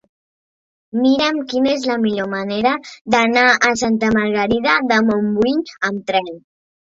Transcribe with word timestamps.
Mira'm 1.01 1.35
quina 1.51 1.73
és 1.73 1.83
la 1.89 1.97
millor 2.05 2.29
manera 2.31 2.71
d'anar 3.15 3.43
a 3.69 3.73
Santa 3.83 4.11
Margarida 4.15 4.79
de 4.93 4.97
Montbui 5.11 5.53
amb 5.91 6.09
tren. 6.11 6.33